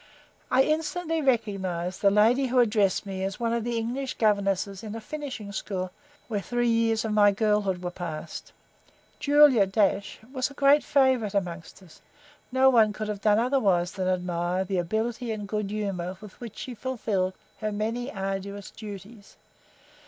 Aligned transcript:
I 0.49 0.63
instantly 0.63 1.21
recognised 1.21 2.01
the 2.01 2.09
lady 2.09 2.47
who 2.47 2.57
addressed 2.57 3.05
me 3.05 3.23
as 3.23 3.39
one 3.39 3.53
of 3.53 3.63
the 3.63 3.77
English 3.77 4.15
governesses 4.17 4.81
in 4.81 4.95
a 4.95 4.99
"finishing" 4.99 5.51
school 5.51 5.91
where 6.27 6.41
three 6.41 6.69
years 6.69 7.05
of 7.05 7.11
my 7.11 7.31
girlhood 7.31 7.83
were 7.83 7.91
passed. 7.91 8.51
Julia 9.19 9.71
was 10.33 10.49
a 10.49 10.55
great 10.55 10.83
favourite 10.83 11.35
among 11.35 11.59
us; 11.59 12.01
no 12.51 12.67
one 12.71 12.93
could 12.93 13.09
have 13.09 13.21
done 13.21 13.37
otherwise 13.37 13.91
than 13.91 14.07
admire 14.07 14.63
the 14.65 14.79
ability 14.79 15.31
and 15.31 15.47
good 15.47 15.69
humour 15.69 16.17
with 16.19 16.39
which 16.41 16.57
she 16.57 16.73
fulfilled 16.73 17.35
her 17.59 17.71
many 17.71 18.11
arduous 18.11 18.71
duties. 18.71 19.37